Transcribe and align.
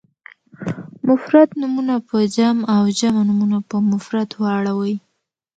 مفرد 1.07 1.49
نومونه 1.61 1.95
په 2.07 2.17
جمع 2.35 2.63
او 2.75 2.83
جمع 2.99 3.21
نومونه 3.29 3.57
په 3.69 3.77
مفرد 3.91 4.29
واړوئ. 4.41 4.95